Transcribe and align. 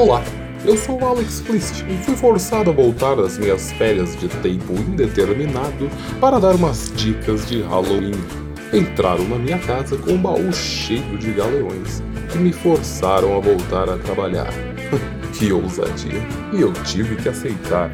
Olá, 0.00 0.24
eu 0.64 0.78
sou 0.78 0.98
Alex 1.06 1.40
Clist 1.40 1.84
e 1.86 1.94
fui 1.98 2.16
forçado 2.16 2.70
a 2.70 2.72
voltar 2.72 3.18
às 3.18 3.36
minhas 3.36 3.70
férias 3.72 4.18
de 4.18 4.28
tempo 4.28 4.72
indeterminado 4.72 5.90
para 6.18 6.38
dar 6.38 6.54
umas 6.54 6.90
dicas 6.96 7.46
de 7.46 7.60
Halloween. 7.60 8.14
Entraram 8.72 9.28
na 9.28 9.36
minha 9.36 9.58
casa 9.58 9.98
com 9.98 10.12
um 10.12 10.22
baú 10.22 10.50
cheio 10.54 11.18
de 11.18 11.32
galeões 11.32 12.02
que 12.32 12.38
me 12.38 12.50
forçaram 12.50 13.36
a 13.36 13.40
voltar 13.40 13.90
a 13.90 13.98
trabalhar. 13.98 14.50
que 15.38 15.52
ousadia! 15.52 16.26
E 16.54 16.62
eu 16.62 16.72
tive 16.84 17.16
que 17.16 17.28
aceitar. 17.28 17.92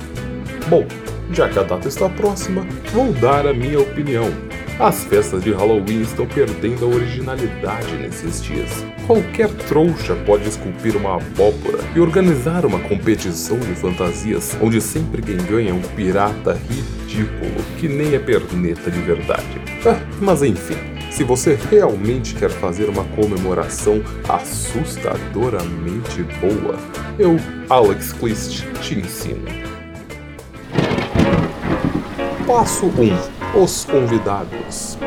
Bom, 0.68 0.86
já 1.32 1.48
que 1.48 1.58
a 1.58 1.64
data 1.64 1.88
está 1.88 2.08
próxima, 2.08 2.64
vou 2.92 3.12
dar 3.14 3.48
a 3.48 3.52
minha 3.52 3.80
opinião. 3.80 4.45
As 4.78 5.04
festas 5.04 5.42
de 5.42 5.52
Halloween 5.52 6.02
estão 6.02 6.26
perdendo 6.26 6.84
a 6.84 6.88
originalidade 6.88 7.96
nesses 7.96 8.44
dias. 8.44 8.70
Qualquer 9.06 9.48
trouxa 9.48 10.14
pode 10.26 10.46
esculpir 10.46 10.94
uma 10.98 11.16
abóbora 11.16 11.78
e 11.94 12.00
organizar 12.00 12.66
uma 12.66 12.78
competição 12.80 13.58
de 13.58 13.74
fantasias 13.74 14.54
onde 14.60 14.78
sempre 14.82 15.22
quem 15.22 15.38
ganha 15.38 15.70
é 15.70 15.72
um 15.72 15.80
pirata 15.80 16.60
ridículo 16.68 17.64
que 17.78 17.88
nem 17.88 18.14
é 18.14 18.18
perneta 18.18 18.90
de 18.90 19.00
verdade. 19.00 19.62
Ah, 19.86 19.98
mas 20.20 20.42
enfim, 20.42 20.76
se 21.10 21.24
você 21.24 21.58
realmente 21.70 22.34
quer 22.34 22.50
fazer 22.50 22.90
uma 22.90 23.04
comemoração 23.04 24.02
assustadoramente 24.28 26.22
boa, 26.38 26.78
eu, 27.18 27.40
Alex 27.70 28.12
Clist, 28.12 28.66
te 28.82 28.98
ensino. 28.98 29.46
Passo 32.46 32.84
1 32.88 33.35
os 33.56 33.86
convidados. 33.86 34.98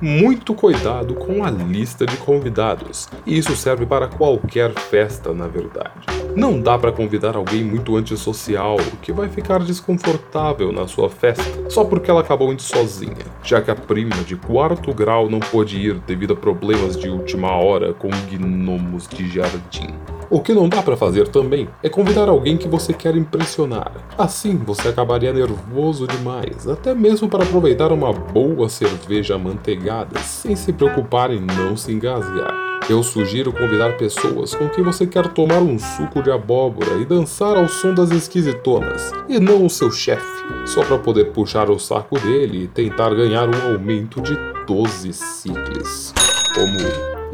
Muito 0.00 0.54
cuidado 0.54 1.14
com 1.14 1.44
a 1.44 1.50
lista 1.50 2.06
de 2.06 2.16
convidados. 2.18 3.08
Isso 3.26 3.56
serve 3.56 3.84
para 3.84 4.06
qualquer 4.06 4.72
festa, 4.72 5.32
na 5.32 5.48
verdade. 5.48 6.06
Não 6.34 6.60
dá 6.60 6.78
para 6.78 6.90
convidar 6.90 7.36
alguém 7.36 7.62
muito 7.62 7.94
antissocial 7.94 8.76
que 9.02 9.12
vai 9.12 9.28
ficar 9.28 9.58
desconfortável 9.62 10.72
na 10.72 10.88
sua 10.88 11.10
festa 11.10 11.70
só 11.70 11.84
porque 11.84 12.10
ela 12.10 12.20
acabou 12.20 12.50
indo 12.52 12.62
sozinha, 12.62 13.26
já 13.42 13.60
que 13.60 13.70
a 13.70 13.74
prima 13.74 14.16
de 14.24 14.36
quarto 14.36 14.94
grau 14.94 15.28
não 15.28 15.40
pôde 15.40 15.78
ir 15.78 15.94
devido 16.06 16.32
a 16.32 16.36
problemas 16.36 16.96
de 16.96 17.08
última 17.08 17.52
hora 17.52 17.92
com 17.92 18.08
gnomos 18.08 19.06
de 19.08 19.28
jardim. 19.28 19.94
O 20.30 20.40
que 20.40 20.54
não 20.54 20.66
dá 20.66 20.82
para 20.82 20.96
fazer 20.96 21.28
também 21.28 21.68
é 21.82 21.90
convidar 21.90 22.30
alguém 22.30 22.56
que 22.56 22.66
você 22.66 22.94
quer 22.94 23.14
impressionar. 23.14 23.92
Assim 24.16 24.56
você 24.56 24.88
acabaria 24.88 25.34
nervoso 25.34 26.06
demais, 26.06 26.66
até 26.66 26.94
mesmo 26.94 27.28
para 27.28 27.44
aproveitar 27.44 27.92
uma 27.92 28.10
boa 28.10 28.70
cerveja 28.70 29.34
amanteigada 29.34 30.18
sem 30.20 30.56
se 30.56 30.72
preocupar 30.72 31.30
em 31.30 31.40
não 31.40 31.76
se 31.76 31.92
engasgar. 31.92 32.71
Eu 32.88 33.02
sugiro 33.02 33.52
convidar 33.52 33.96
pessoas 33.96 34.54
com 34.54 34.68
quem 34.68 34.82
você 34.82 35.06
quer 35.06 35.28
tomar 35.28 35.60
um 35.60 35.78
suco 35.78 36.20
de 36.20 36.30
abóbora 36.30 36.94
e 36.96 37.04
dançar 37.04 37.56
ao 37.56 37.68
som 37.68 37.94
das 37.94 38.10
esquisitonas, 38.10 39.12
e 39.28 39.38
não 39.38 39.64
o 39.64 39.70
seu 39.70 39.90
chefe, 39.90 40.26
só 40.66 40.84
para 40.84 40.98
poder 40.98 41.26
puxar 41.32 41.70
o 41.70 41.78
saco 41.78 42.18
dele 42.18 42.64
e 42.64 42.68
tentar 42.68 43.14
ganhar 43.14 43.48
um 43.48 43.72
aumento 43.72 44.20
de 44.20 44.36
12 44.66 45.12
ciclos, 45.12 46.12
como 46.54 46.78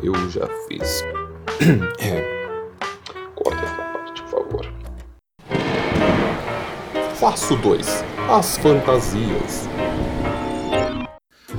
eu 0.02 0.14
já 0.30 0.46
fiz. 0.68 1.02
é, 1.98 2.38
Corta 3.34 3.64
essa 3.64 3.76
parte, 3.76 4.22
por 4.22 4.30
favor. 4.30 4.66
Passo 7.18 7.56
2. 7.56 8.04
As 8.28 8.58
fantasias. 8.58 9.66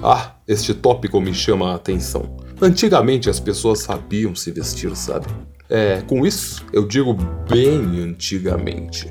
Ah, 0.04 0.36
este 0.48 0.74
tópico 0.74 1.20
me 1.20 1.34
chama 1.34 1.72
a 1.72 1.76
atenção. 1.76 2.49
Antigamente 2.62 3.30
as 3.30 3.40
pessoas 3.40 3.80
sabiam 3.80 4.36
se 4.36 4.52
vestir, 4.52 4.94
sabe? 4.96 5.28
É, 5.70 6.02
com 6.02 6.26
isso 6.26 6.66
eu 6.74 6.86
digo 6.86 7.16
bem 7.50 8.02
antigamente. 8.02 9.10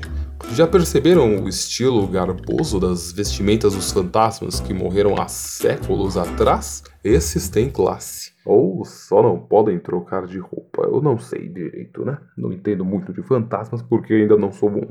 Já 0.51 0.67
perceberam 0.67 1.43
o 1.43 1.49
estilo 1.49 2.05
garboso 2.07 2.79
das 2.79 3.11
vestimentas 3.11 3.75
dos 3.75 3.91
fantasmas 3.91 4.59
que 4.59 4.73
morreram 4.73 5.19
há 5.19 5.27
séculos 5.27 6.17
atrás? 6.17 6.83
Esses 7.03 7.49
têm 7.49 7.69
classe. 7.69 8.31
Ou 8.45 8.83
só 8.85 9.21
não 9.21 9.37
podem 9.37 9.79
trocar 9.79 10.25
de 10.25 10.39
roupa. 10.39 10.83
Eu 10.83 11.01
não 11.01 11.17
sei 11.17 11.47
direito, 11.47 12.03
né? 12.03 12.17
Não 12.37 12.51
entendo 12.51 12.83
muito 12.83 13.13
de 13.13 13.21
fantasmas 13.21 13.81
porque 13.81 14.13
ainda 14.13 14.35
não 14.37 14.51
sou 14.51 14.69
um. 14.69 14.87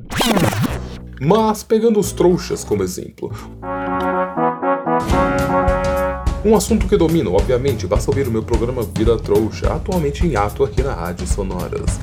Mas 1.21 1.63
pegando 1.65 1.99
os 1.99 2.13
trouxas 2.13 2.63
como 2.63 2.83
exemplo. 2.83 3.33
Um 6.49 6.57
assunto 6.57 6.89
que 6.89 6.97
domino, 6.97 7.35
obviamente, 7.35 7.87
basta 7.87 8.11
ouvir 8.11 8.27
o 8.27 8.31
meu 8.31 8.43
programa 8.43 8.83
Vida 8.83 9.19
Trouxa, 9.19 9.71
atualmente 9.71 10.27
em 10.27 10.35
ato 10.35 10.65
aqui 10.65 10.83
na 10.83 10.95
Rádio 10.95 11.27
Sonoras. 11.27 12.01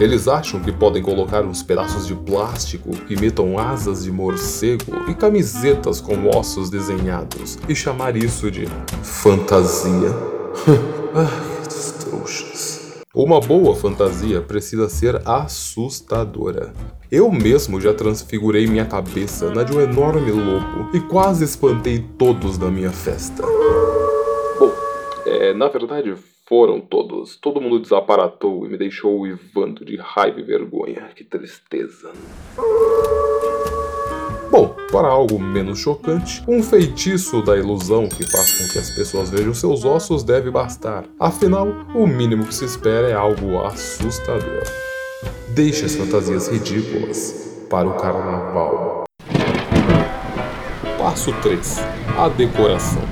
Eles 0.00 0.26
acham 0.26 0.58
que 0.58 0.72
podem 0.72 1.02
colocar 1.02 1.44
uns 1.44 1.62
pedaços 1.62 2.06
de 2.06 2.14
plástico 2.14 2.88
que 2.96 3.12
imitam 3.12 3.58
asas 3.58 4.04
de 4.04 4.10
morcego 4.10 5.04
e 5.06 5.14
camisetas 5.14 6.00
com 6.00 6.30
ossos 6.30 6.70
desenhados 6.70 7.58
e 7.68 7.76
chamar 7.76 8.16
isso 8.16 8.50
de 8.50 8.66
fantasia. 9.02 10.08
Ai, 11.14 11.60
trouxas. 12.00 13.02
Uma 13.14 13.38
boa 13.38 13.76
fantasia 13.76 14.40
precisa 14.40 14.88
ser 14.88 15.20
assustadora. 15.28 16.72
Eu 17.10 17.28
mesmo 17.32 17.80
já 17.80 17.92
transfigurei 17.92 18.68
minha 18.68 18.86
cabeça 18.86 19.52
na 19.52 19.64
de 19.64 19.76
um 19.76 19.80
enorme 19.80 20.30
lobo 20.30 20.96
e 20.96 21.00
quase 21.00 21.44
espantei 21.44 22.04
todos 22.16 22.56
da 22.56 22.70
minha 22.70 22.90
festa. 22.90 23.42
Bom, 24.56 24.72
é, 25.26 25.52
na 25.52 25.66
verdade 25.66 26.14
foram 26.48 26.80
todos. 26.80 27.36
Todo 27.36 27.60
mundo 27.60 27.80
desaparatou 27.80 28.64
e 28.64 28.68
me 28.68 28.78
deixou 28.78 29.18
uivando 29.22 29.84
de 29.84 29.96
raiva 29.96 30.38
e 30.38 30.44
vergonha. 30.44 31.08
Que 31.12 31.24
tristeza. 31.24 32.12
Bom, 34.48 34.76
para 34.92 35.08
algo 35.08 35.36
menos 35.36 35.80
chocante, 35.80 36.44
um 36.46 36.62
feitiço 36.62 37.42
da 37.42 37.56
ilusão 37.56 38.08
que 38.08 38.22
faz 38.22 38.56
com 38.56 38.72
que 38.72 38.78
as 38.78 38.90
pessoas 38.90 39.30
vejam 39.30 39.52
seus 39.52 39.84
ossos 39.84 40.22
deve 40.22 40.48
bastar. 40.48 41.04
Afinal, 41.18 41.66
o 41.92 42.06
mínimo 42.06 42.46
que 42.46 42.54
se 42.54 42.64
espera 42.64 43.08
é 43.08 43.14
algo 43.14 43.58
assustador. 43.58 44.62
Deixe 45.48 45.84
as 45.84 45.94
fantasias 45.94 46.48
ridículas 46.48 47.66
para 47.68 47.88
o 47.88 47.94
carnaval. 47.94 49.04
Passo 50.98 51.32
3: 51.42 51.78
A 52.16 52.28
decoração. 52.28 53.02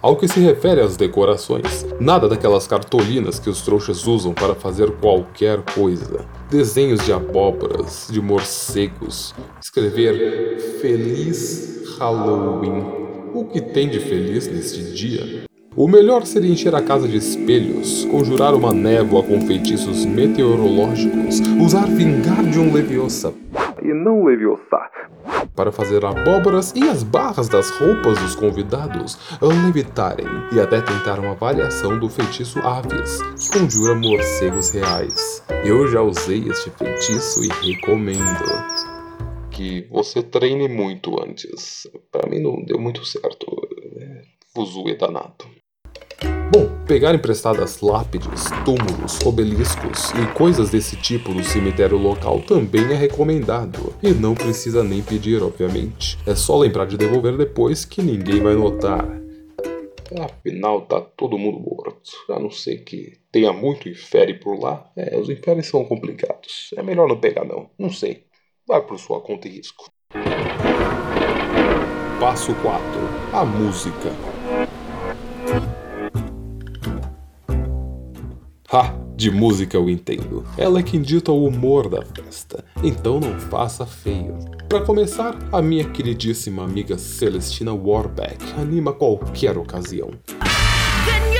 Ao 0.00 0.16
que 0.16 0.28
se 0.28 0.40
refere 0.40 0.80
às 0.80 0.96
decorações, 0.96 1.84
nada 2.00 2.28
daquelas 2.28 2.66
cartolinas 2.66 3.38
que 3.38 3.50
os 3.50 3.62
trouxas 3.62 4.06
usam 4.06 4.32
para 4.32 4.54
fazer 4.54 4.90
qualquer 4.92 5.60
coisa. 5.74 6.24
Desenhos 6.48 7.04
de 7.04 7.12
abóboras, 7.12 8.08
de 8.10 8.20
morcegos, 8.20 9.34
escrever 9.60 10.58
Feliz 10.80 11.98
Halloween. 11.98 13.08
O 13.34 13.44
que 13.44 13.60
tem 13.60 13.88
de 13.88 14.00
feliz 14.00 14.46
neste 14.46 14.82
dia? 14.94 15.47
O 15.78 15.86
melhor 15.86 16.26
seria 16.26 16.50
encher 16.50 16.74
a 16.74 16.82
casa 16.82 17.06
de 17.06 17.16
espelhos, 17.16 18.04
conjurar 18.06 18.52
uma 18.52 18.74
névoa 18.74 19.22
com 19.22 19.40
feitiços 19.42 20.04
meteorológicos, 20.04 21.38
usar 21.64 21.86
Vingardium 21.86 22.72
Leviosa 22.72 23.32
e 23.80 23.94
não 23.94 24.24
Leviosa 24.24 24.90
para 25.54 25.70
fazer 25.70 26.04
abóboras 26.04 26.74
e 26.74 26.82
as 26.82 27.04
barras 27.04 27.48
das 27.48 27.70
roupas 27.70 28.18
dos 28.18 28.34
convidados 28.34 29.38
levitarem 29.40 30.26
e 30.50 30.58
até 30.58 30.80
tentar 30.80 31.20
uma 31.20 31.36
variação 31.36 31.96
do 31.96 32.08
feitiço 32.08 32.58
Aves, 32.58 33.22
que 33.22 33.60
conjura 33.60 33.94
morcegos 33.94 34.70
reais. 34.70 35.44
Eu 35.64 35.86
já 35.86 36.02
usei 36.02 36.48
este 36.48 36.70
feitiço 36.70 37.40
e 37.44 37.48
recomendo 37.64 38.18
que 39.52 39.86
você 39.88 40.24
treine 40.24 40.66
muito 40.66 41.22
antes. 41.22 41.88
Para 42.10 42.28
mim 42.28 42.40
não 42.40 42.64
deu 42.64 42.80
muito 42.80 43.04
certo. 43.04 43.46
É, 43.96 44.22
fuzu 44.52 44.88
é 44.88 44.96
danado. 44.96 45.57
Bom, 46.50 46.66
pegar 46.86 47.14
emprestadas 47.14 47.82
lápides, 47.82 48.44
túmulos, 48.64 49.20
obeliscos 49.26 50.10
e 50.12 50.34
coisas 50.34 50.70
desse 50.70 50.96
tipo 50.96 51.34
no 51.34 51.44
cemitério 51.44 51.98
local 51.98 52.40
também 52.40 52.84
é 52.84 52.94
recomendado. 52.94 53.94
E 54.02 54.12
não 54.12 54.34
precisa 54.34 54.82
nem 54.82 55.02
pedir, 55.02 55.42
obviamente. 55.42 56.18
É 56.26 56.34
só 56.34 56.56
lembrar 56.56 56.86
de 56.86 56.96
devolver 56.96 57.36
depois 57.36 57.84
que 57.84 58.00
ninguém 58.00 58.40
vai 58.40 58.54
notar. 58.54 59.06
Afinal, 60.18 60.86
tá 60.86 61.02
todo 61.02 61.36
mundo 61.36 61.60
morto. 61.60 62.10
A 62.30 62.38
não 62.38 62.50
ser 62.50 62.78
que 62.78 63.18
tenha 63.30 63.52
muito 63.52 63.86
infere 63.86 64.32
por 64.32 64.58
lá. 64.58 64.90
É, 64.96 65.18
os 65.18 65.28
inferes 65.28 65.66
são 65.66 65.84
complicados. 65.84 66.70
É 66.78 66.82
melhor 66.82 67.06
não 67.06 67.20
pegar, 67.20 67.44
não. 67.44 67.68
Não 67.78 67.90
sei. 67.90 68.24
Vai 68.66 68.80
por 68.86 68.98
sua 68.98 69.20
conta 69.20 69.48
e 69.48 69.50
risco. 69.50 69.90
Passo 72.18 72.54
4. 72.54 72.82
A 73.34 73.44
música. 73.44 74.27
Ha! 78.70 78.94
De 79.16 79.30
música 79.30 79.78
eu 79.78 79.88
entendo. 79.88 80.44
Ela 80.56 80.80
é 80.80 80.82
quem 80.82 81.00
dita 81.00 81.32
o 81.32 81.46
humor 81.46 81.88
da 81.88 82.02
festa. 82.04 82.62
Então 82.84 83.18
não 83.18 83.40
faça 83.40 83.86
feio. 83.86 84.38
Para 84.68 84.82
começar, 84.82 85.36
a 85.50 85.62
minha 85.62 85.88
queridíssima 85.88 86.62
amiga 86.62 86.98
Celestina 86.98 87.72
Warbeck 87.72 88.44
anima 88.58 88.92
qualquer 88.92 89.56
ocasião. 89.56 90.10
Then 91.06 91.32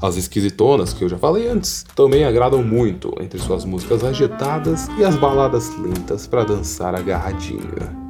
As 0.00 0.16
esquisitonas, 0.16 0.92
que 0.92 1.04
eu 1.04 1.08
já 1.08 1.18
falei 1.18 1.48
antes, 1.48 1.84
também 1.94 2.24
agradam 2.24 2.62
muito 2.62 3.12
entre 3.20 3.38
suas 3.38 3.64
músicas 3.64 4.04
agitadas 4.04 4.88
e 4.98 5.04
as 5.04 5.16
baladas 5.16 5.76
lentas 5.78 6.26
para 6.26 6.44
dançar 6.44 6.94
agarradinha. 6.94 8.06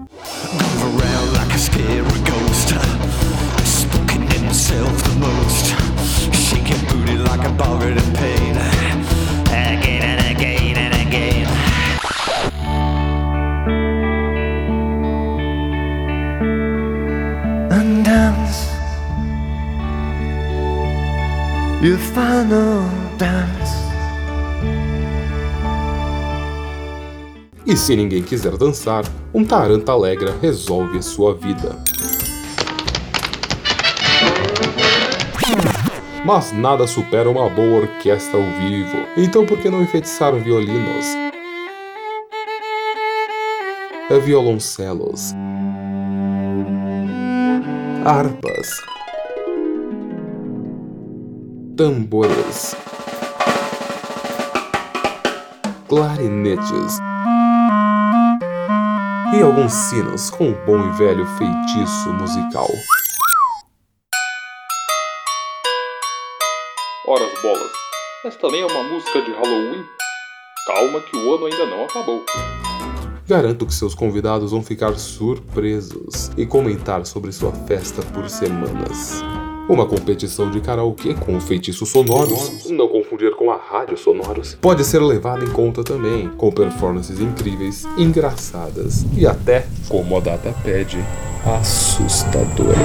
Your 21.82 21.99
final 21.99 22.88
dance. 23.19 23.76
E 27.67 27.76
se 27.76 27.94
ninguém 27.94 28.23
quiser 28.23 28.56
dançar, 28.56 29.05
um 29.34 29.44
Taranta 29.44 29.93
Alegra 29.93 30.34
resolve 30.40 30.99
a 30.99 31.02
sua 31.02 31.34
vida. 31.34 31.76
Mas 36.25 36.50
nada 36.50 36.87
supera 36.87 37.28
uma 37.28 37.50
boa 37.50 37.82
orquestra 37.82 38.38
ao 38.38 38.50
vivo, 38.58 38.96
então 39.14 39.44
por 39.44 39.58
que 39.58 39.69
não 39.69 39.82
enfeitiçar 39.82 40.34
violinos? 40.34 41.06
Violoncelos, 44.25 45.34
harpas, 48.05 48.96
tambores, 51.76 52.75
clarinetes 55.87 56.99
e 59.37 59.43
alguns 59.43 59.73
sinos 59.75 60.31
com 60.31 60.52
o 60.52 60.55
bom 60.64 60.78
e 60.78 60.93
velho 60.93 61.26
feitiço 61.37 62.12
musical. 62.14 62.69
Ora 67.06 67.26
as 67.26 67.43
bolas, 67.43 67.73
esta 68.25 68.40
também 68.40 68.62
é 68.62 68.67
uma 68.67 68.82
música 68.84 69.20
de 69.20 69.32
Halloween? 69.32 69.84
Calma 70.67 71.00
que 71.02 71.17
o 71.19 71.34
ano 71.34 71.44
ainda 71.44 71.67
não 71.67 71.84
acabou. 71.84 72.25
Garanto 73.28 73.67
que 73.67 73.75
seus 73.75 73.94
convidados 73.94 74.50
vão 74.50 74.62
ficar 74.62 74.94
surpresos 74.99 76.31
e 76.38 76.46
comentar 76.46 77.05
sobre 77.05 77.32
sua 77.32 77.52
festa 77.52 78.00
por 78.14 78.31
semanas. 78.31 79.23
Uma 79.69 79.85
competição 79.85 80.49
de 80.49 80.61
karaokê 80.61 81.13
com 81.13 81.41
feitiços 81.41 81.89
sonoros, 81.89 82.71
não 82.71 82.87
confundir 82.87 83.35
com 83.35 83.51
a 83.51 83.57
rádio 83.57 83.97
sonoros, 83.99 84.57
pode 84.61 84.85
ser 84.85 85.01
levada 85.01 85.45
em 85.45 85.49
conta 85.49 85.83
também, 85.83 86.29
com 86.37 86.53
performances 86.53 87.19
incríveis, 87.19 87.85
engraçadas 87.99 89.05
e 89.17 89.27
até, 89.27 89.67
como 89.89 90.17
a 90.17 90.21
data 90.21 90.55
pede, 90.63 91.05
assustadoras. 91.45 92.77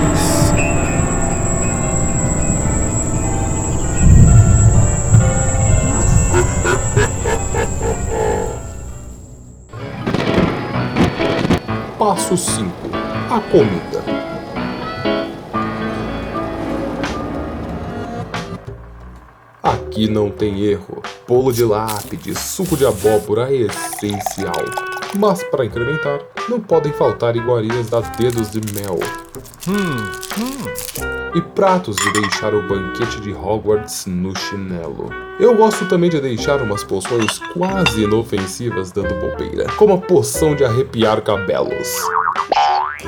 Passo 11.99 12.35
5. 12.35 12.71
A 13.29 13.39
comida. 13.51 14.10
Aqui 19.91 20.09
não 20.09 20.29
tem 20.29 20.61
erro. 20.61 21.03
Bolo 21.27 21.51
de 21.51 21.65
lápide, 21.65 22.33
suco 22.33 22.77
de 22.77 22.85
abóbora 22.85 23.53
é 23.53 23.67
essencial. 23.67 24.63
Mas 25.19 25.43
para 25.43 25.65
incrementar, 25.65 26.21
não 26.47 26.61
podem 26.61 26.93
faltar 26.93 27.35
iguarias 27.35 27.89
das 27.89 28.09
dedos 28.11 28.49
de 28.51 28.61
mel. 28.73 28.97
E 31.35 31.41
pratos 31.41 31.97
de 31.97 32.09
deixar 32.13 32.55
o 32.55 32.65
banquete 32.69 33.19
de 33.19 33.33
Hogwarts 33.33 34.05
no 34.05 34.33
chinelo. 34.33 35.09
Eu 35.37 35.57
gosto 35.57 35.85
também 35.85 36.09
de 36.09 36.21
deixar 36.21 36.61
umas 36.61 36.85
poções 36.85 37.39
quase 37.51 38.03
inofensivas 38.03 38.93
dando 38.93 39.13
bobeira, 39.15 39.69
como 39.75 39.95
a 39.95 39.97
poção 39.97 40.55
de 40.55 40.63
arrepiar 40.63 41.21
cabelos. 41.21 41.97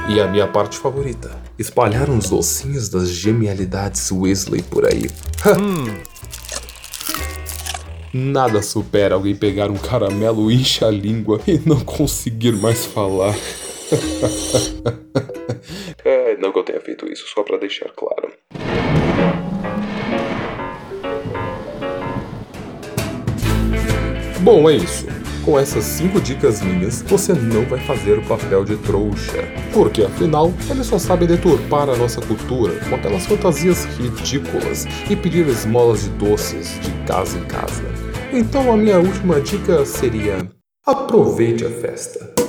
E 0.09 0.19
a 0.19 0.27
minha 0.27 0.47
parte 0.47 0.77
favorita: 0.77 1.31
espalhar 1.57 2.09
uns 2.09 2.29
docinhos 2.29 2.89
das 2.89 3.07
genialidades 3.07 4.11
Weasley 4.11 4.61
por 4.63 4.85
aí. 4.85 5.09
Nada 8.15 8.61
supera 8.61 9.15
alguém 9.15 9.35
pegar 9.35 9.71
um 9.71 9.75
caramelo, 9.75 10.51
incha 10.51 10.85
a 10.85 10.91
língua 10.91 11.41
e 11.47 11.57
não 11.67 11.79
conseguir 11.79 12.51
mais 12.51 12.85
falar. 12.85 13.33
é, 16.05 16.37
não 16.37 16.51
que 16.51 16.59
eu 16.59 16.63
tenha 16.63 16.79
feito 16.79 17.11
isso, 17.11 17.25
só 17.33 17.41
pra 17.41 17.57
deixar 17.57 17.89
claro. 17.89 18.31
Bom, 24.41 24.69
é 24.69 24.75
isso. 24.75 25.07
Com 25.43 25.59
essas 25.59 25.83
5 25.83 26.21
dicas 26.21 26.61
minhas, 26.61 27.01
você 27.01 27.33
não 27.33 27.65
vai 27.65 27.79
fazer 27.81 28.17
o 28.17 28.25
papel 28.25 28.63
de 28.63 28.77
trouxa. 28.77 29.43
Porque 29.73 30.01
afinal, 30.01 30.53
ele 30.69 30.85
só 30.85 30.97
sabe 30.97 31.27
deturpar 31.27 31.89
a 31.89 31.97
nossa 31.97 32.21
cultura 32.21 32.73
com 32.87 32.95
aquelas 32.95 33.25
fantasias 33.25 33.83
ridículas 33.97 34.85
e 35.09 35.17
pedir 35.17 35.45
esmolas 35.47 36.03
de 36.03 36.09
doces 36.11 36.79
de 36.79 36.91
casa 37.05 37.37
em 37.37 37.43
casa. 37.43 37.83
Então 38.31 38.71
a 38.71 38.77
minha 38.77 38.99
última 38.99 39.41
dica 39.41 39.85
seria: 39.85 40.49
aproveite 40.85 41.65
a 41.65 41.69
festa. 41.69 42.42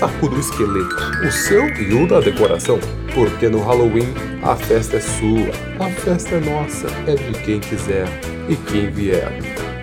Sacuda 0.00 0.34
o 0.34 0.40
esqueleto, 0.40 0.96
o 1.28 1.30
seu 1.30 1.68
e 1.78 1.92
o 1.92 2.08
da 2.08 2.20
decoração, 2.20 2.78
porque 3.14 3.50
no 3.50 3.60
Halloween 3.62 4.14
a 4.42 4.56
festa 4.56 4.96
é 4.96 5.00
sua, 5.00 5.50
a 5.78 5.90
festa 5.90 6.36
é 6.36 6.40
nossa, 6.40 6.86
é 7.06 7.16
de 7.16 7.38
quem 7.42 7.60
quiser 7.60 8.08
e 8.48 8.56
quem 8.56 8.90
vier. 8.90 9.30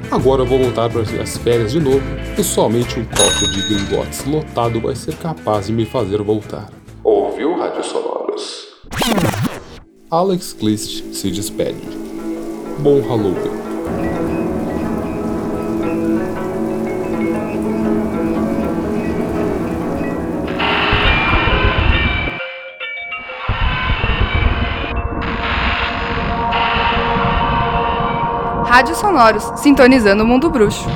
Agora 0.09 0.41
eu 0.41 0.47
vou 0.47 0.57
voltar 0.57 0.89
para 0.89 1.01
as 1.01 1.37
férias 1.37 1.71
de 1.71 1.79
novo 1.79 2.01
e 2.35 2.43
somente 2.43 2.99
um 2.99 3.05
copo 3.05 3.51
de 3.51 3.61
gringotes 3.67 4.25
lotado 4.25 4.81
vai 4.81 4.95
ser 4.95 5.15
capaz 5.17 5.67
de 5.67 5.73
me 5.73 5.85
fazer 5.85 6.23
voltar. 6.23 6.71
Ouviu, 7.03 7.55
Rádio 7.55 7.83
Sonoros? 7.83 8.69
Alex 10.09 10.51
Clist 10.51 11.13
se 11.13 11.29
despede. 11.29 11.95
Bom 12.79 13.01
Halloween. 13.01 13.66
Rádio 28.67 28.95
Sonoros, 28.95 29.53
sintonizando 29.55 30.25
o 30.25 30.27
mundo 30.27 30.49
bruxo. 30.49 30.89